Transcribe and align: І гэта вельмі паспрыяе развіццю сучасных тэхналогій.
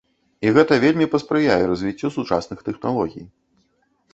І 0.45 0.53
гэта 0.55 0.77
вельмі 0.85 1.07
паспрыяе 1.13 1.59
развіццю 1.73 2.13
сучасных 2.17 2.67
тэхналогій. 2.71 3.25